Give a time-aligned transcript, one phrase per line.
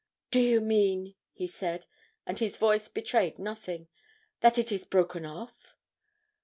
[0.31, 1.85] 'Do you mean,' he said
[2.25, 3.87] and his voice betrayed nothing
[4.39, 5.75] 'that it is broken off?'